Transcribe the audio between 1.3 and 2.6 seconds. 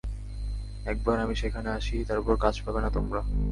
সেখানে আসি, তারপর কাজ